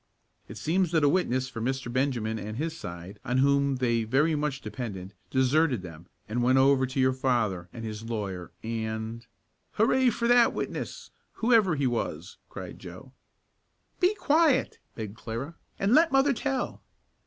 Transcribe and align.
"It 0.47 0.57
seems 0.57 0.89
that 0.93 1.03
a 1.03 1.09
witness 1.09 1.47
for 1.47 1.61
Mr. 1.61 1.93
Benjamin 1.93 2.39
and 2.39 2.57
his 2.57 2.75
side, 2.75 3.19
on 3.23 3.37
whom 3.37 3.75
they 3.75 4.03
very 4.03 4.33
much 4.33 4.59
depended, 4.59 5.13
deserted 5.29 5.83
them, 5.83 6.07
and 6.27 6.41
went 6.41 6.57
over 6.57 6.87
to 6.87 6.99
your 6.99 7.13
father 7.13 7.69
and 7.71 7.85
his 7.85 8.01
lawyer, 8.01 8.49
and" 8.63 9.27
"Hurray 9.77 10.09
for 10.09 10.27
that 10.27 10.53
witness, 10.53 11.11
whoever 11.33 11.75
he 11.75 11.85
was!" 11.85 12.37
cried 12.49 12.79
Joe. 12.79 13.11
"Be 13.99 14.15
quiet," 14.15 14.79
begged 14.95 15.15
Clara, 15.17 15.53
"and 15.77 15.93
let 15.93 16.11
mother 16.11 16.33
tell." 16.33 16.81